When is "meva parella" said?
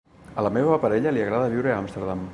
0.55-1.13